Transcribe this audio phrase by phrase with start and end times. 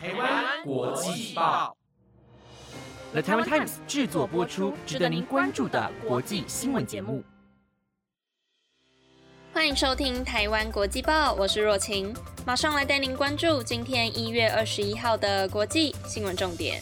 [0.00, 1.76] 台湾国际报
[3.10, 7.24] ，The Taiwan Times 制作播出，值得您关注的国际新闻节目。
[9.52, 12.14] 欢迎收听台湾国际报，我是若晴，
[12.46, 16.80] 马上来带您关注今天一月二十一号的国际新闻重点。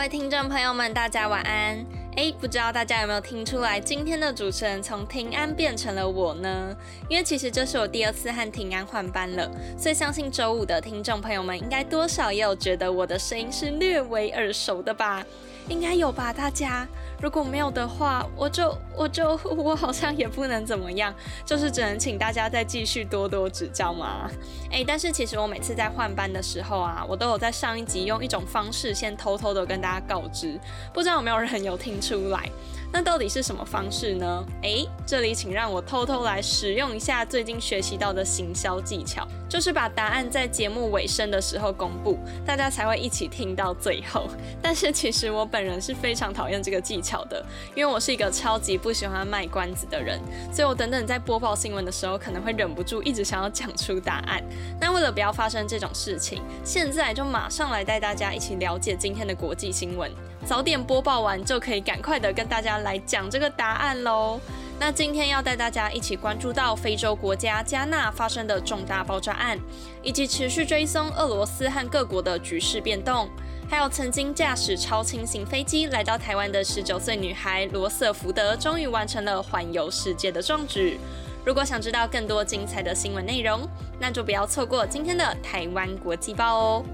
[0.00, 1.84] 各位听众朋友们，大家晚安。
[2.16, 6.74] 诶，不知道大家有没有听出来，今天的主持人从平安变成了我呢？
[7.06, 9.46] 因为其实这是我第二次和平安换班了，
[9.76, 15.22] 所以相信周五的听众朋友们应该多少也有觉得我的声音是略微耳熟的吧？
[15.68, 16.88] 应该有吧，大家。
[17.20, 24.30] 如果没有的话，我就我就 我好像也不能怎么样，就是只能请大家再继续多多指教嘛。
[24.70, 30.58] 诶，但是其实我每次在换班的时候啊，我都有在上一集用一种方式先偷偷的跟大家告知，
[30.94, 32.50] 不知道有没有人有听出来？
[32.92, 34.44] 那到底是什么方式呢？
[34.62, 44.28] 诶，这里请让我偷偷来使用一下最近学习到的行销技巧，就是把答案在节目尾声的时候公布，大家才会一起听到最后。
[44.60, 47.44] 但是其实我本人是非常讨厌这个技巧的，
[47.76, 50.20] 因为我是一个超级不喜欢卖关子的人，
[50.52, 54.42] 所以我等等在播报新闻的时候，可能会忍不住一直想要讲出答案。
[54.80, 60.10] 那为了不要发生这种事情，现在就马上来带大家一起了解今天的国际新闻。
[60.44, 64.40] 早点播报完，就可以赶快的跟大家来讲这个答案喽。
[64.78, 69.58] 那今天要带大家一起关注到非洲国家加纳发生的重大爆炸案，
[70.02, 73.28] 以及持续追踪俄罗斯和各国的局势变动，
[73.68, 80.98] 还有曾经驾驶超轻型飞机来到台湾的十九岁女孩罗瑟福德，终于完成了环游世界的壮举。
[81.44, 83.68] 如果想知道更多精彩的新闻内容，
[83.98, 86.84] 那就不要错过今天的台湾国际报哦。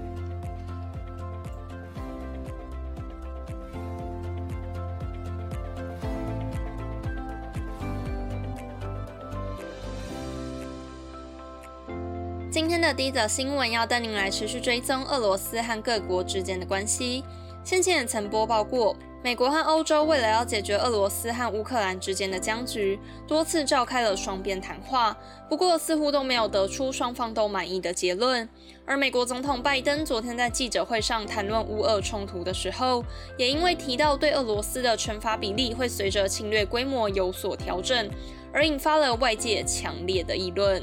[12.57, 17.23] 今天的第一则新闻要带您来持续追踪俄罗斯和各国之间的关系。
[17.63, 25.15] 先前也曾播报过，美国和欧洲为了要解决俄罗斯和乌克兰之间的僵局，多次召开了双边谈话，
[25.47, 28.49] 不过似乎都没有得出双方都满意的结论。
[28.87, 33.05] 而美国总统拜登昨天在记者会上谈论乌俄冲突的时候，
[33.37, 38.09] 也因为提到对俄罗斯的惩罚比例会随着侵略规模有所调整，
[38.51, 40.81] 而引发了外界强烈的议论。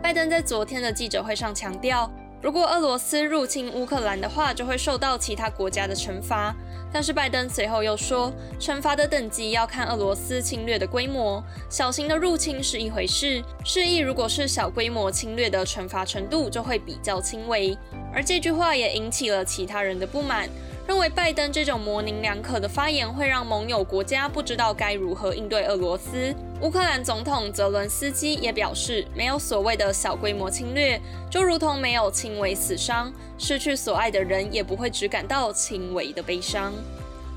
[0.00, 2.10] 拜登在昨天的记者会上强调，
[2.40, 6.54] 如果俄罗斯入侵乌克兰的话，就会受到其他国家的惩罚。
[6.90, 17.76] 但是拜登随后又说，惩罚的等级要看俄罗斯侵略的规模，小型的入侵是一回事，示意如果是小规模侵略的惩罚程度就会比较轻微。
[18.14, 20.48] 而这句话也引起了其他人的不满。
[20.88, 26.34] 认为拜登这种模棱两可的发言会让盟友国家不知道该如何应对俄罗斯。
[26.62, 30.98] 乌克兰总统泽伦斯基也表示，没有所谓的小规模侵略，
[31.30, 36.72] 就如同没有轻微死伤，失去所爱的人也不会只感到轻微的悲伤。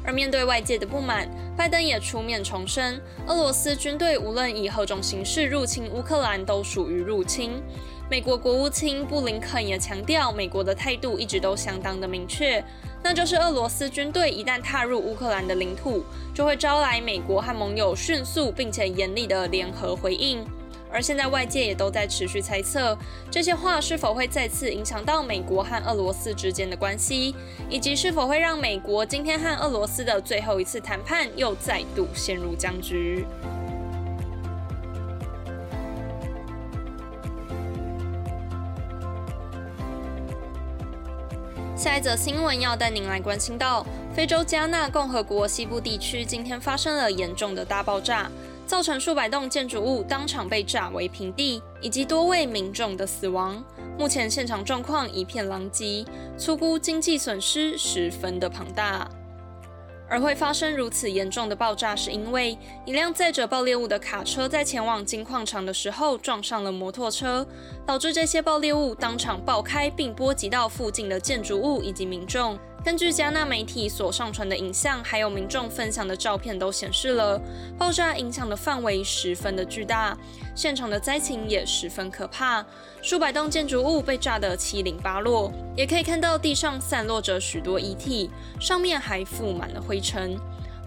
[0.05, 7.61] 而面对外界的不满，拜登也出面重申，俄罗斯军队无论以何种形式入侵乌克兰，都属于入侵。
[8.09, 12.63] 美国国务卿布林肯也强调，美国的态度一直都相当的明确。
[13.03, 16.03] 那就是俄罗斯军队一旦踏入乌克兰的领土，
[16.33, 20.45] 就会招来美国和盟友迅速并且严厉的联合回应。
[20.93, 22.97] 而现在外界也都在持续猜测，
[23.31, 27.33] 这些话是否会再次影响到美国和俄罗斯之间的关系，
[27.69, 33.25] 以及是否会让美国今天和俄罗斯的最后一次谈判又再度陷入僵局。
[41.81, 43.83] 下一则新闻要带您来关心到，
[44.13, 48.29] 非洲加纳共和国西部地区今天发生了严重的大爆炸，
[48.67, 53.63] 造成数百栋建筑物当场被炸为平地，以及多位民众的死亡。
[53.97, 56.05] 目前现场状况一片狼藉，
[56.37, 59.09] 粗估经济损失十分的庞大。
[60.11, 67.47] 而会发生如此严重的爆炸，是因为一辆载着爆裂物的卡车在前往金矿场的时候撞上了摩托车，
[67.85, 72.59] 导致这些爆裂物当场爆开，并波及到附近的建筑物以及民众。
[72.83, 77.39] 根据加纳媒体所上传的影像，还有民众分享的照片，都显示了
[77.77, 80.17] 爆炸影响的范围十分的巨大，
[80.55, 82.65] 现场的灾情也十分可怕，
[83.03, 90.35] 数百栋建筑物被炸得七零八落，也可以看到地上散落着许多遗体，上面还覆满了灰尘。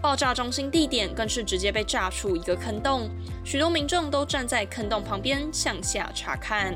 [0.01, 3.09] 爆炸中心地点更是直接被炸出一个坑洞，
[3.45, 6.75] 许多民众都站在坑洞旁边向下查看。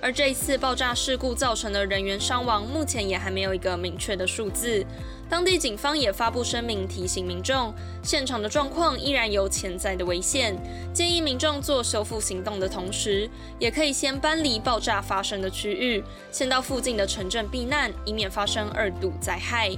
[0.00, 4.84] 而这一次爆炸事故造成的人员伤亡，目前也还没有一个明确的数字。
[5.28, 10.56] 当地警方也发布声明，提醒民众，现场的状况依然有潜在的危险，
[10.92, 13.28] 建议民众做修复行动的同时，
[13.58, 19.70] 也可以先搬离爆炸发生的区域，先到附近的城镇避难，以免发生二度灾害。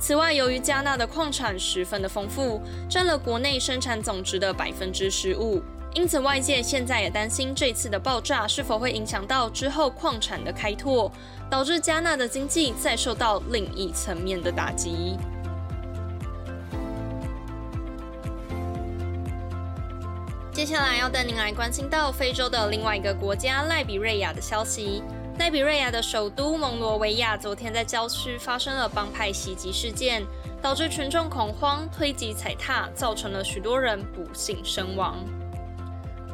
[0.00, 5.62] 此外，由于加纳的矿产十分的丰富，占了国内生产总值的百分之十五。
[5.98, 11.10] 因此，外界现在也担心这次的爆炸是否会影响到之后矿产的开拓，
[11.50, 15.18] 导致加纳的经济再受到另一层面的打击。
[20.52, 25.02] 接下来要带您来关心到非洲的另外一个国家——赖比瑞亚的消息。
[25.40, 30.24] 赖比瑞亚的首都蒙罗维亚昨天在郊区发生了帮派袭击事件，
[30.62, 35.16] 导致群众恐慌，推挤踩踏，造成了许多人不幸身亡。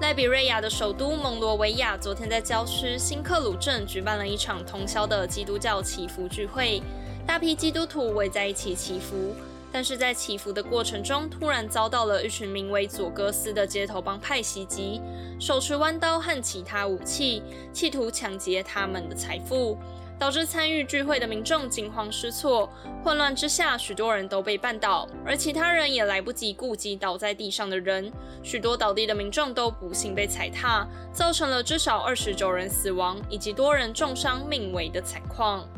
[0.01, 6.83] 赖比瑞亚的首都蒙罗维亚昨天在郊区新克鲁镇举办了一场通宵的基督教祈福聚会，
[7.25, 9.35] 大批基督徒围在一起祈福。
[9.71, 15.01] 但是在祈福的过程中，突然遭到了一群名为佐戈斯的街头帮派袭击，
[15.41, 17.43] 手持弯刀和其他武器，
[17.73, 19.79] 企图抢劫他们的财富。
[20.19, 22.71] 导致参与聚会的民众惊慌失措，
[23.03, 28.13] 混乱之下，许多人都被绊倒，而其他人也来不及顾及倒在地上的人，
[28.43, 35.69] 许多倒地的民众都不幸被踩踏，造成了至少二十九人死亡以及多人重伤命危的惨况。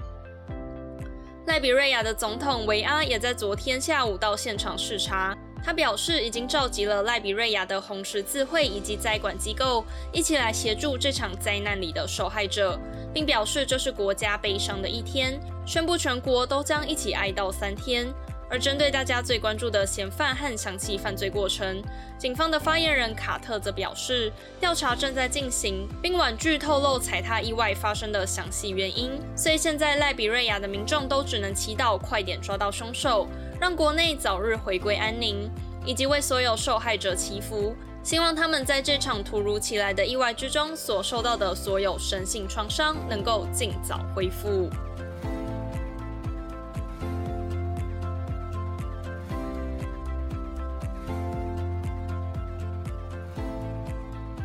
[1.47, 5.37] 赖比瑞亚的总统维阿也在昨天下午到现场视察。
[5.67, 12.79] 他表示，已经召集了赖比瑞亚的红十字会以及灾管机构一起来协助这场灾难里的受害者，
[13.13, 18.07] 并表示这是国家悲伤的一天，宣布全国都将一起哀悼三天。
[18.49, 21.83] 而针对大家最关注的嫌犯和详细犯罪过程，
[22.17, 29.11] 警方的发言人卡特则表示，调查正在进行，并婉拒透露踩踏意外发生的详细原因。
[29.35, 33.27] 所以现在赖比瑞亚的民众都只能祈祷快点抓到凶手。
[33.61, 35.51] 让国内早日回归安宁，
[35.85, 44.69] 以及为所有受害者祈福，希望他们在这场突如其来的意外之中所受到的所有身心创伤能够尽早恢复。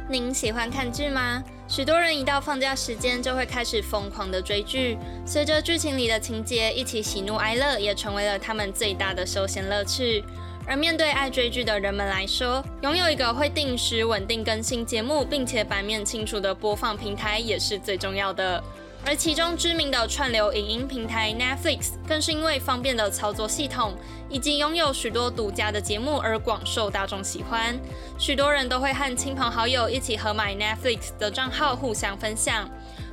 [0.09, 1.43] 您喜欢看剧吗？
[1.71, 10.21] 许多人一到放假时间就会开始疯狂的追剧，随着剧情里的情节一起喜怒哀乐，也成为了他们最大的休闲乐趣。
[10.67, 18.61] 而面对爱追剧的人们来说，拥有一个会定时稳定更新节目，并且版面清楚的播放平台也是最重要的。
[19.03, 23.95] 而其中知名的串流影音平台 Netflix，更是因为方便的操作系统
[24.29, 27.77] 以及拥有许多独家的节目而广受大众喜欢。
[28.19, 32.69] 许多人都会和亲朋好友一起合买 Netflix 的账号，互相分享。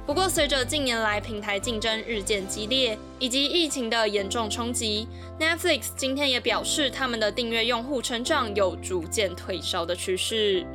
[0.07, 5.07] 不过，随着近年来平台竞争日渐激烈，以及疫情的严重冲击
[5.39, 10.67] ，Netflix 今天也表示，他们的订阅用户成长有逐渐退烧的趋势。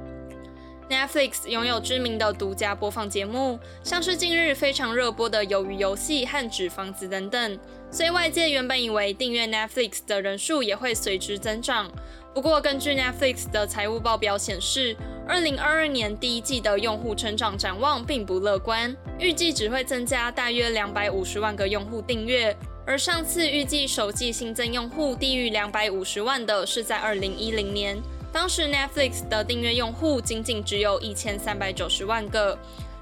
[0.89, 7.59] Netflix 拥有知名的独家播放节目，像是近日非常热播的《鱿鱼游戏》和《纸房子》等等，
[7.89, 11.89] 所以外界原本以为订阅 Netflix 的人数也会随之增长。
[12.33, 14.95] 不过，根据 Netflix 的财务报表显示，
[15.27, 27.97] 二零二二年第一季的用户成长展望并不乐观，预计只会增加大约两百五十万个用户订阅，而上次预计首季新增用户低于两百五十万的是在二零一零年。
[28.33, 32.57] 当时 Netflix 的订阅用户仅仅只有一千三百九十万个。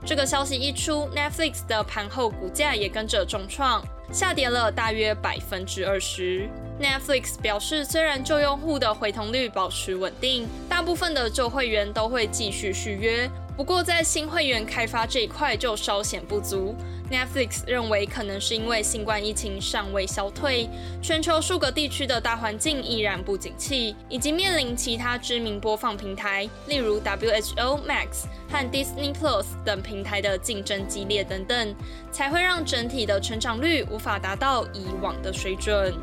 [0.05, 6.49] 这个消息一出，Netflix 的盘后股价也跟着重创，下跌了大约百分之二十。
[6.79, 16.75] Netflix 表示，虽然旧用户的回通率保持稳定，大部分的旧会员都会继续续约，不过在新会员开发这一块就稍显不足。
[17.11, 20.69] Netflix 认为，可能是因为新冠疫情尚未消退，
[21.03, 31.75] 全球数个地区的大环境依然不景气，以及面临其他知名播放平台，例如 WHO Max 和 Disney Plus 等平台的竞争激烈等等，
[32.13, 35.93] 才会让整体的成长率无法达到以往的水准。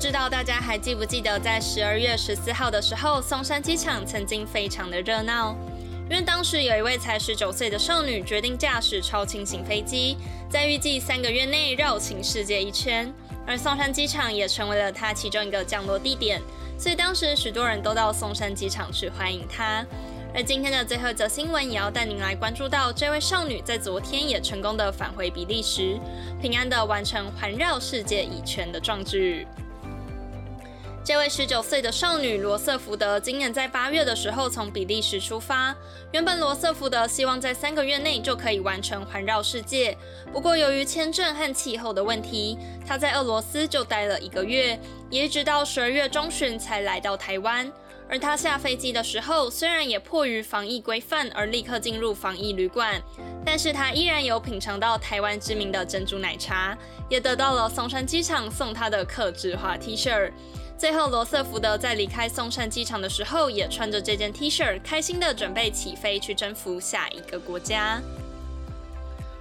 [0.00, 5.54] 知道大家还记不记得，在十二月十四号的时候，松山机场曾经非常的热闹，
[6.08, 10.16] 因为当时有一位才十九岁的少女决定驾驶超轻型飞机，
[10.48, 13.12] 在预计三个月内绕行世界一圈，
[13.46, 16.40] 而松山机场也成为了她其中一个降落地点，
[16.78, 19.84] 所以当时许多人都到松山机场去欢迎她。
[20.34, 26.00] 而今天的最后一则新闻，也要带您来关注到这位少女在昨天也成功的返回比利时，
[26.40, 29.46] 平安的完成环绕世界一圈的壮举。
[31.10, 35.74] 这位十九岁的少女罗瑟福德今年在八月的时候从比利时出发。
[36.12, 39.98] 原本罗瑟福德希望在三个月内就可以完成环绕世界，
[40.32, 44.78] 不过由于签证和气候的问题，她在俄罗斯就待了一个月，
[45.10, 47.68] 也直到十二月中旬才来到台湾。
[48.10, 53.00] 而他下飞机的时候，虽然也迫于防疫规范而立刻进入防疫旅馆，
[53.46, 56.76] 但是他依然有品尝到台湾知名的珍珠奶茶，
[57.08, 60.32] 也得到了松山机场送他的客制化 T 恤。
[60.76, 68.02] 最后，罗瑟福德在离开松山机场的时候，也穿着这件 T 恤，开心的准备起飞去征服下一个国家。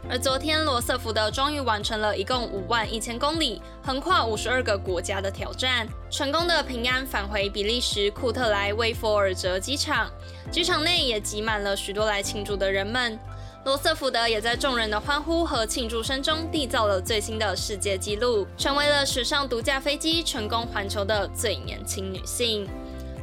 [0.07, 10.09] 而昨天，罗瑟福德终于完成了一共五万一千公里、横跨五十二个国家的挑战，成功的平安返回比利时库特莱威佛尔泽机场。
[10.51, 13.19] 机场内也挤满了许多来庆祝的人们。
[13.65, 22.67] 罗瑟福德也在众人的欢呼和庆祝声中缔造了最新的世界纪录，成为了史上独架飞机成功环球的最年轻女性。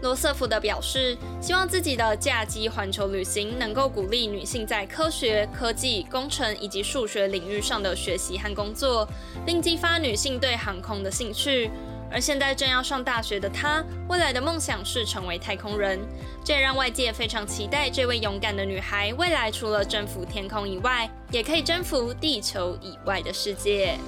[0.07, 9.05] 罗瑟福的表示，希望自己的驾机环球旅行能够鼓励女性在科学、科技、工程以及数学领域上的学习和工作，
[9.45, 11.73] 并激发女性对航空的兴趣。
[12.09, 15.99] 而现在正要上大学的她，未来的梦想是成为太空人。
[16.45, 23.99] 这也让外界非常期待这位勇敢的女孩，未来除了征服天空以外，也可以征服地球以外的世界。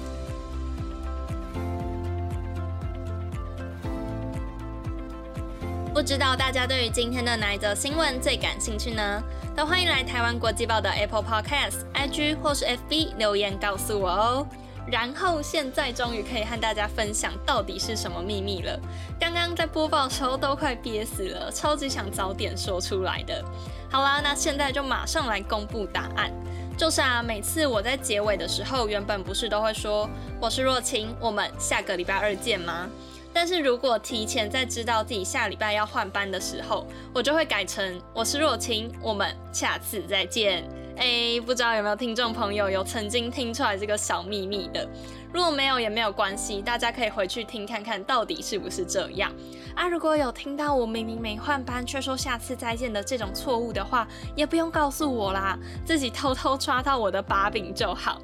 [5.99, 9.21] 不知道大家对于今天的哪一则新闻最感兴趣呢？
[9.53, 14.47] 都欢迎来台湾国际报的 Apple Podcast、IG 或是 FB 留言告诉我哦。
[14.87, 18.79] 然后现在终于可以和大家分享到底是什么秘密了。
[19.19, 23.43] 刚刚在播报的时候都快憋死了，超级想早点说出来的。
[23.91, 26.31] 好啦，那现在就马上来公布答案。
[26.77, 32.87] 就是啊，每次我在结尾的时候，原本不是都会说我是若晴，我们下个礼拜二见吗？
[33.33, 40.67] 但是如果提前在知道自己下礼拜要换班的时候，我就会改成我是若晴，我们下次再见。
[40.97, 44.85] 哎，不知道有没有听众朋友有曾经听出来这个小秘密的？
[45.31, 49.31] 如果没有也没有关系，大家可以回去听看看到底是不是这样
[49.75, 49.87] 啊？
[49.87, 54.05] 如果有听到我明明没换班却说下次再见的这种错误的话，
[54.35, 58.21] 也不用告诉我啦，自己偷偷抓到我的把柄就好。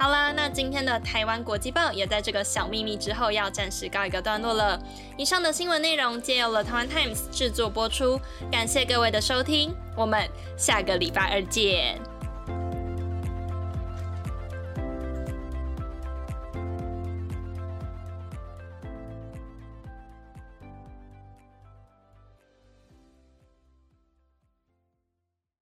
[0.00, 4.80] 好啦，那今天的台湾国际报也在这个小秘密之后要暂时告一个段落了。
[5.18, 8.18] 以上的新闻内容皆由了台湾 Times 制作播出，
[8.50, 10.26] 感谢各位的收听，我们
[10.56, 12.00] 下个礼拜二见。